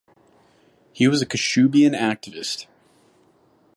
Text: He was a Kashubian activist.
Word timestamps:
He 0.93 1.07
was 1.07 1.21
a 1.21 1.27
Kashubian 1.27 1.95
activist. 1.95 2.65